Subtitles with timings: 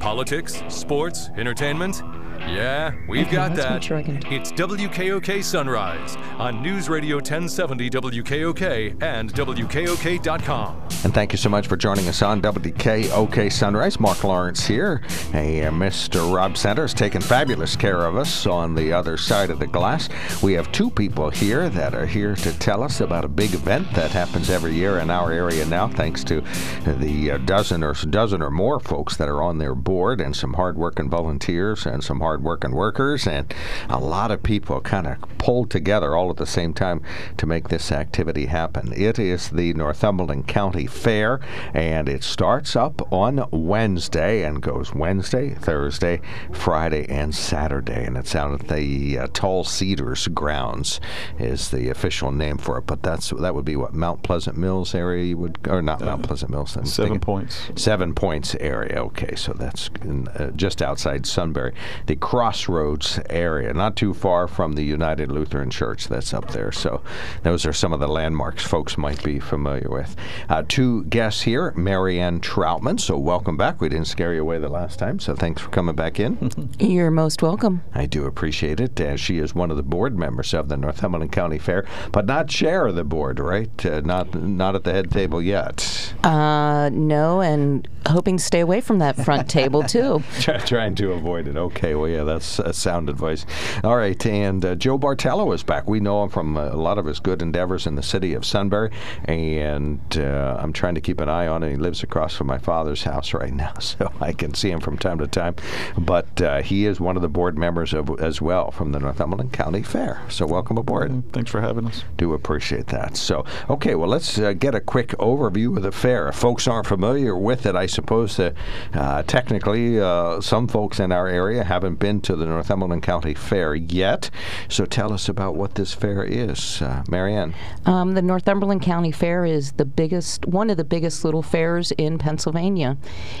[0.00, 2.02] Politics, sports, entertainment?
[2.48, 3.72] Yeah, we've Okay, got that.
[3.74, 10.76] make sure I can- It's WKOK Sunrise on News Radio 1070 WKOK and WKOK.com.
[11.04, 13.98] And thank you so much for joining us on WKOK Sunrise.
[14.00, 15.00] Mark Lawrence here.
[15.32, 16.34] Hey, uh, Mr.
[16.34, 20.08] Rob Centers taking fabulous care of us on the other side of the glass.
[20.42, 23.92] We have two people here that are here to tell us about a big event
[23.94, 26.42] that happens every year in our area now, thanks to
[26.84, 30.54] the uh, dozen or dozen or more folks that are on their board and some
[30.54, 33.52] hardworking volunteers and some hardworking workers and
[33.88, 37.02] a lot of people kind of pulled together all at the same time
[37.36, 38.92] to make this activity happen.
[38.94, 41.40] It is the Northumberland County Fair,
[41.74, 46.20] and it starts up on Wednesday and goes Wednesday, Thursday,
[46.52, 48.04] Friday, and Saturday.
[48.04, 51.00] And it's out at the uh, Tall Cedars grounds
[51.40, 52.86] is the official name for it.
[52.86, 56.22] But that's that would be what Mount Pleasant Mills area you would, or not Mount
[56.22, 56.76] Pleasant Mills.
[56.76, 57.70] I'm Seven thinking- points.
[57.74, 59.00] Seven Points area.
[59.00, 61.72] Okay, so that's in, uh, just outside Sunbury,
[62.06, 66.70] the Crossroads area, not too far from the United Lutheran Church that's up there.
[66.72, 67.02] So
[67.42, 70.14] those are some of the landmarks folks might be familiar with.
[70.48, 73.00] Uh, two guests here, Mary Ann Troutman.
[73.00, 73.80] So welcome back.
[73.80, 76.70] We didn't scare you away the last time, so thanks for coming back in.
[76.78, 77.82] You're most welcome.
[77.94, 79.00] I do appreciate it.
[79.00, 82.48] Uh, she is one of the board members of the Northumberland County Fair, but not
[82.48, 83.86] chair of the board, right?
[83.86, 86.14] Uh, not not at the head table yet.
[86.22, 90.22] Uh, no, and hoping to stay away from that front table too.
[90.40, 91.56] Try, trying to avoid it.
[91.56, 93.46] Okay, well, yeah, that's uh, sound advice.
[93.84, 95.88] All right, and uh, Joe Bartello is back.
[95.88, 98.44] We know him from uh, a lot of his good endeavors in the city of
[98.44, 98.90] Sunbury,
[99.24, 101.70] and uh, I'm trying to keep an eye on him.
[101.70, 104.98] He lives across from my father's house right now, so I can see him from
[104.98, 105.56] time to time.
[105.98, 109.52] But uh, he is one of the board members of, as well from the Northumberland
[109.52, 110.22] County Fair.
[110.28, 111.32] So welcome aboard.
[111.32, 112.04] Thanks for having us.
[112.16, 113.16] Do appreciate that.
[113.16, 116.28] So, okay, well, let's uh, get a quick overview of the fair.
[116.28, 118.54] If folks aren't familiar with it, I suppose that
[118.94, 123.74] uh, technically uh, some folks in our area haven't been to the Northumberland County Fair
[123.74, 124.30] yet.
[124.68, 127.54] So, tell us about what this fair is, uh, Mary Ann.
[127.86, 132.18] Um, the Northumberland County Fair is the biggest, one of the biggest little fairs in
[132.18, 132.96] Pennsylvania.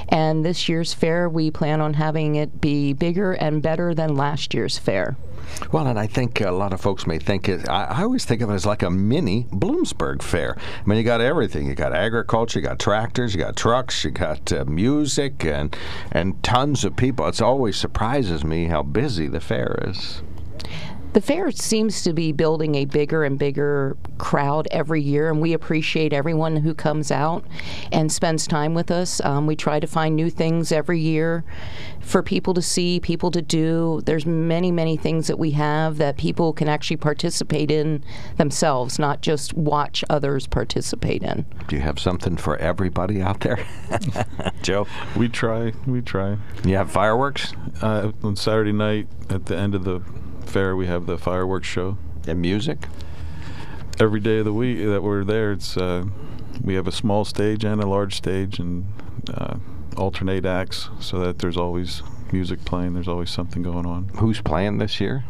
[0.08, 4.54] And this year's fair, we plan on having it be bigger and better than last
[4.54, 5.16] year's fair.
[5.72, 8.40] Well, and I think a lot of folks may think it, I, I always think
[8.42, 10.56] of it as like a mini Bloomsburg fair.
[10.56, 11.66] I mean, you got everything.
[11.66, 15.76] You got agriculture, you got tractors, you got trucks, you got uh, music, and
[16.12, 17.26] and tons of people.
[17.26, 20.22] It's always surprises me how busy the fair is.
[21.12, 25.54] The fair seems to be building a bigger and bigger crowd every year, and we
[25.54, 27.44] appreciate everyone who comes out
[27.90, 29.20] and spends time with us.
[29.24, 31.42] Um, we try to find new things every year
[31.98, 34.02] for people to see, people to do.
[34.04, 38.04] There's many, many things that we have that people can actually participate in
[38.36, 41.44] themselves, not just watch others participate in.
[41.66, 43.58] Do you have something for everybody out there?
[44.62, 44.86] Joe?
[45.16, 45.72] We try.
[45.86, 46.36] We try.
[46.64, 50.00] You have fireworks Uh, on Saturday night, at the end of the
[50.44, 51.96] fair, we have the fireworks show.
[52.26, 52.86] and music?
[53.98, 56.04] Every day of the week that we're there, it's uh,
[56.62, 58.84] we have a small stage and a large stage, and
[59.32, 59.54] uh,
[59.96, 62.92] alternate acts, so that there's always music playing.
[62.94, 64.10] There's always something going on.
[64.16, 65.24] Who's playing this year?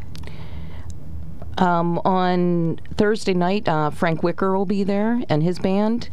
[1.59, 6.09] Um, on Thursday night, uh, Frank Wicker will be there and his band.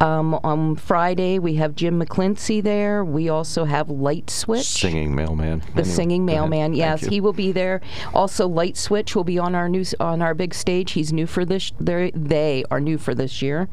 [0.00, 3.04] Um, on Friday, we have Jim McClincy there.
[3.04, 4.66] We also have Light Switch.
[4.66, 5.60] Singing mailman.
[5.60, 7.80] The Anyway, singing mailman, yes, he will be there.
[8.12, 10.92] Also, Light Switch will be on our new on our big stage.
[10.92, 11.72] He's new for this.
[11.80, 13.68] They they are new for this year.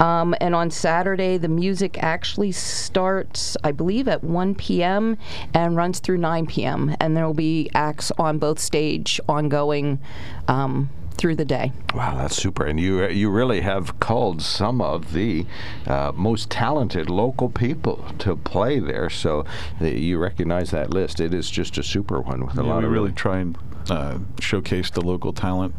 [0.00, 5.16] Um, and on Saturday, the music actually starts, I believe, at 1 p.m.
[5.54, 6.96] and runs through 9 p.m.
[6.98, 10.00] And there will be acts on both stage ongoing
[10.48, 11.72] um, through the day.
[11.94, 12.64] Wow, that's super.
[12.64, 15.46] And you you really have called some of the
[15.86, 19.10] uh, most talented local people to play there.
[19.10, 19.44] So
[19.80, 21.20] uh, you recognize that list.
[21.20, 23.58] It is just a super one with a Yeah, lot we of really try and
[23.90, 25.74] uh, showcase the local talent.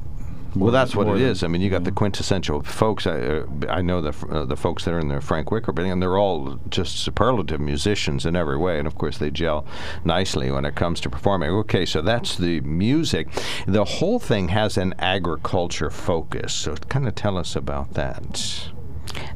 [0.55, 1.43] Well, that's what it than- is.
[1.43, 3.07] I mean, you got the quintessential folks.
[3.07, 5.89] I, uh, I know the uh, the folks that are in the Frank Wicker band,
[5.89, 8.77] and they're all just superlative musicians in every way.
[8.77, 9.65] And of course, they gel
[10.05, 11.49] nicely when it comes to performing.
[11.51, 13.27] Okay, so that's the music.
[13.67, 16.53] The whole thing has an agriculture focus.
[16.53, 18.69] So, kind of tell us about that.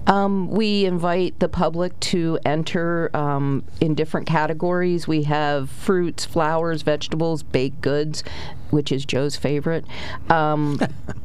[0.08, 5.08] Um, we invite the public to enter um, in different categories.
[5.08, 8.24] We have fruits, flowers, vegetables, baked goods,
[8.70, 9.86] which is Joe's favorite.
[10.30, 10.80] Um,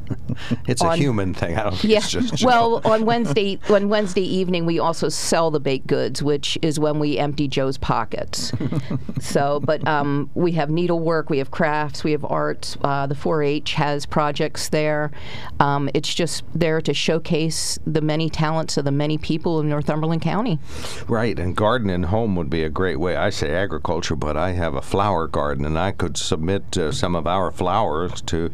[0.67, 1.57] It's a human thing.
[1.57, 1.97] I don't think yeah.
[1.97, 6.57] it's just Well, on Wednesday, on Wednesday evening, we also sell the baked goods, which
[6.61, 8.51] is when we empty Joe's pockets.
[9.19, 12.77] so, but um, we have needlework, we have crafts, we have arts.
[12.83, 15.11] Uh, the 4-H has projects there.
[15.59, 20.21] Um, it's just there to showcase the many talents of the many people of Northumberland
[20.21, 20.59] County.
[21.07, 23.15] Right, and gardening home would be a great way.
[23.15, 27.15] I say agriculture, but I have a flower garden, and I could submit uh, some
[27.15, 28.49] of our flowers to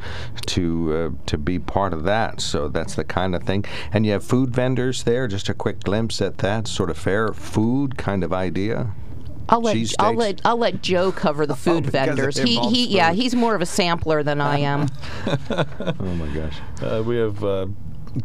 [0.47, 2.41] to uh, to be part of that.
[2.41, 3.65] So that's the kind of thing.
[3.91, 5.27] And you have food vendors there.
[5.27, 8.91] Just a quick glimpse at that sort of fair food kind of idea.
[9.51, 12.37] I'll let I'll let I'll let Joe cover the food Oh, vendors.
[12.37, 14.87] He he yeah, he's more of a sampler than I am.
[16.01, 16.57] Oh my gosh.
[16.81, 17.65] Uh, we have uh,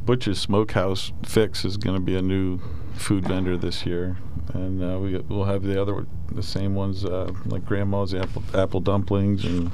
[0.04, 2.58] Butch's Smokehouse Fix is going to be a new
[2.94, 4.16] food vendor this year,
[4.52, 8.80] and uh, we we'll have the other the same ones uh, like Grandma's apple apple
[8.80, 9.70] dumplings, and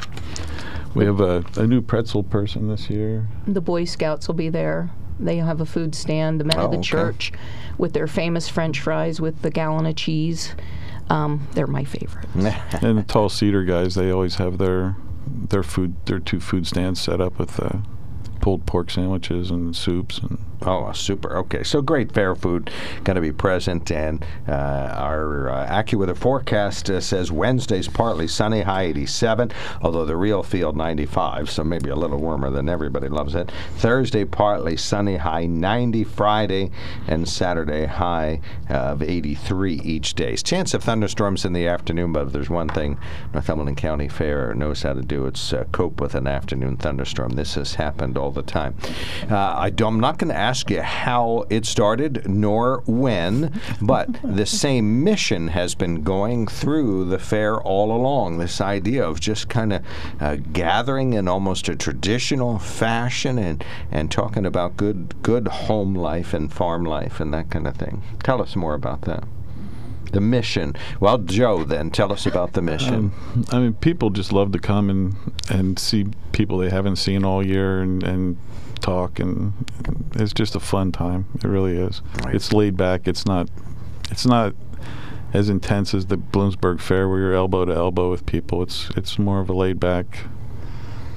[0.95, 3.29] we have a, a new pretzel person this year.
[3.47, 4.91] the Boy Scouts will be there.
[5.19, 6.41] They have a food stand.
[6.41, 6.89] The men Oh, of the okay.
[6.89, 7.33] church
[7.77, 10.55] with their famous French fries with the gallon of cheese.
[11.11, 12.27] Um, they're my favorite.
[12.35, 14.97] and the Tall Cedar guys, they always have their
[15.27, 17.79] their food their two food stands set up with uh,
[18.41, 21.37] pulled pork sandwiches and soups and Oh, super.
[21.39, 22.71] Okay, so great fair food
[23.05, 28.61] going to be present, and uh, our uh, AccuWeather forecast uh, says Wednesday's partly sunny,
[28.63, 29.53] high 87,
[29.83, 33.51] although the RealFeel 95, so maybe a little warmer than everybody loves it.
[33.77, 36.05] Thursday partly sunny, high 90.
[36.05, 36.71] Friday
[37.07, 40.37] and Saturday high of 83 each day.
[40.37, 42.99] Chance of thunderstorms in the afternoon, but if there's one thing
[43.33, 47.31] Northumberland County Fair knows how to do, it's uh, cope with an afternoon thunderstorm.
[47.33, 48.75] This has happened all the time.
[49.31, 54.09] Uh, I do, I'm not going to ask you how it started nor when, but
[54.23, 58.39] the same mission has been going through the fair all along.
[58.39, 59.85] This idea of just kind of
[60.21, 66.35] uh, gathering in almost a traditional fashion and, and talking about good good home life
[66.35, 68.03] and farm life and that kind of thing.
[68.23, 69.25] Tell us more about that.
[70.13, 70.75] The mission.
[70.99, 72.95] Well, Joe, then tell us about the mission.
[72.95, 75.15] Um, I mean, people just love to come and
[75.49, 78.37] and see people they haven't seen all year and and
[78.81, 79.53] talk, and
[80.15, 81.27] it's just a fun time.
[81.37, 82.03] It really is.
[82.25, 82.35] Right.
[82.35, 83.07] It's laid back.
[83.07, 83.49] It's not.
[84.11, 84.55] It's not
[85.33, 88.63] as intense as the Bloomsburg Fair, where you're elbow to elbow with people.
[88.63, 90.25] It's it's more of a laid back,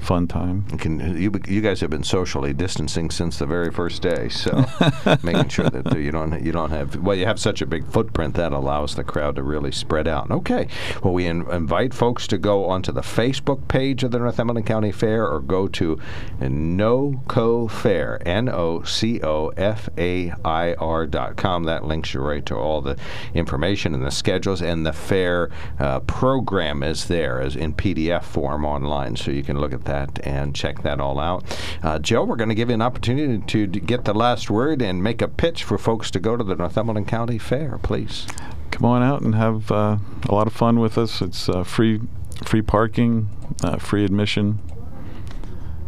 [0.04, 0.66] fun time.
[0.70, 4.64] You Can, you, you guys have been socially distancing since the very first day, so
[5.22, 8.34] making sure that you don't you don't have well you have such a big footprint
[8.34, 10.30] that allows the crowd to really spread out.
[10.30, 10.68] Okay,
[11.02, 14.92] well we in, invite folks to go onto the Facebook page of the Northumberland County
[14.92, 15.98] Fair or go to
[16.40, 21.64] NoCo Fair N O C O F A I R dot com.
[21.64, 22.98] That links you right to all the
[23.32, 28.66] information and the schedules and the fair uh, program is there as in PDF form
[28.66, 29.93] online, so you can look at that
[30.24, 31.44] and check that all out.
[31.82, 34.82] Uh, Joe, we're going to give you an opportunity to, to get the last word
[34.82, 38.26] and make a pitch for folks to go to the Northumberland County Fair, please.
[38.70, 39.98] Come on out and have uh,
[40.28, 41.22] a lot of fun with us.
[41.22, 42.00] It's uh, free
[42.44, 43.28] free parking,
[43.62, 44.58] uh, free admission.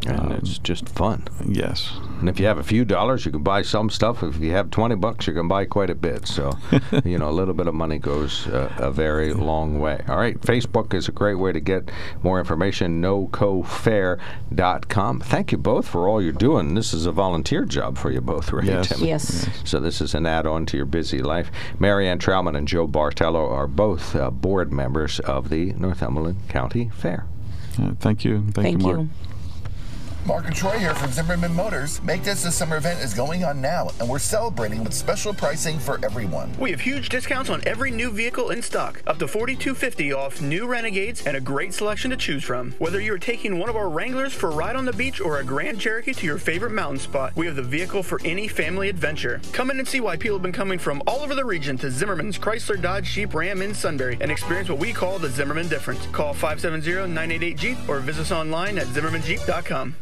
[0.06, 1.24] And Um, it's just fun.
[1.46, 1.92] Yes.
[2.20, 4.22] And if you have a few dollars, you can buy some stuff.
[4.22, 6.26] If you have 20 bucks, you can buy quite a bit.
[6.26, 6.52] So,
[7.04, 10.02] you know, a little bit of money goes uh, a very long way.
[10.08, 10.40] All right.
[10.40, 11.90] Facebook is a great way to get
[12.22, 13.02] more information.
[13.02, 15.20] NoCoFair.com.
[15.20, 16.74] Thank you both for all you're doing.
[16.74, 18.64] This is a volunteer job for you both, right?
[18.64, 18.88] Yes.
[18.88, 19.04] Tim?
[19.06, 19.48] Yes.
[19.64, 21.50] So this is an add-on to your busy life.
[21.78, 26.90] Mary Ann Troutman and Joe Bartello are both uh, board members of the Northumberland County
[26.94, 27.26] Fair.
[27.80, 28.40] Uh, thank you.
[28.52, 28.98] Thank, Thank you, Mark.
[29.00, 29.08] you.
[30.26, 32.02] Mark and Troy here from Zimmerman Motors.
[32.02, 35.78] Make this a summer event is going on now, and we're celebrating with special pricing
[35.78, 36.52] for everyone.
[36.58, 40.66] We have huge discounts on every new vehicle in stock, up to 4,250 off new
[40.66, 42.72] Renegades and a great selection to choose from.
[42.78, 45.38] Whether you are taking one of our Wranglers for a ride on the beach or
[45.38, 48.88] a Grand Cherokee to your favorite mountain spot, we have the vehicle for any family
[48.88, 49.40] adventure.
[49.52, 51.90] Come in and see why people have been coming from all over the region to
[51.90, 56.04] Zimmerman's Chrysler Dodge Jeep Ram in Sunbury and experience what we call the Zimmerman difference.
[56.06, 59.94] Call 570-988-JEEP or visit us online at zimmermanjeep.com.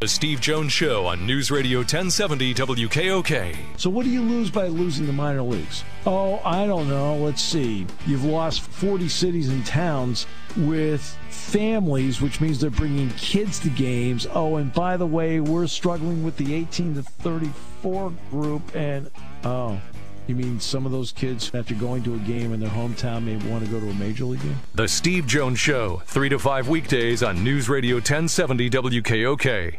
[0.00, 3.56] The Steve Jones Show on News Radio 1070 WKOK.
[3.76, 5.82] So, what do you lose by losing the minor leagues?
[6.06, 7.16] Oh, I don't know.
[7.16, 7.84] Let's see.
[8.06, 14.24] You've lost 40 cities and towns with families, which means they're bringing kids to games.
[14.32, 18.76] Oh, and by the way, we're struggling with the 18 to 34 group.
[18.76, 19.10] And,
[19.42, 19.80] oh,
[20.28, 23.36] you mean some of those kids, after going to a game in their hometown, may
[23.50, 24.60] want to go to a major league game?
[24.76, 29.78] The Steve Jones Show, 3 to 5 weekdays on News Radio 1070 WKOK.